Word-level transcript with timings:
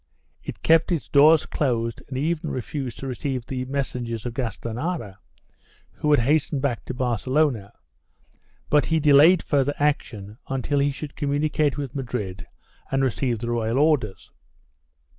It 0.41 0.63
kept 0.63 0.91
its 0.91 1.07
doors 1.07 1.45
closed 1.45 2.01
and 2.07 2.17
even 2.17 2.49
refused 2.49 2.97
to 2.97 3.07
receive 3.07 3.45
the 3.45 3.65
messengers 3.65 4.25
of 4.25 4.33
Gastanara, 4.33 5.19
who 5.91 6.09
had 6.09 6.21
hastened 6.21 6.63
back 6.63 6.85
to 6.85 6.95
Barcelona, 6.95 7.71
but 8.71 8.87
he 8.87 8.99
delayed 8.99 9.43
further 9.43 9.75
action 9.77 10.39
until 10.47 10.79
he 10.79 10.89
should 10.89 11.15
communicate 11.15 11.77
with 11.77 11.93
Madrid 11.93 12.47
and 12.91 13.03
receive 13.03 13.37
the 13.37 13.51
royal 13.51 13.77
orders. 13.77 14.31